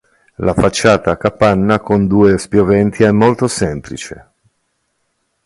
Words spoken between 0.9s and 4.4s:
a capanna con due spioventi è molto semplice.